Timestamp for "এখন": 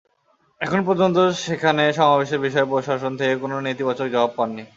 0.61-0.79